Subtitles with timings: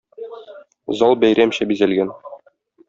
[1.03, 2.13] Зал бәйрәмчә бизәлгән.